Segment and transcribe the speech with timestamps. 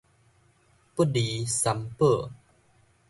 [0.95, 2.31] 不離三寶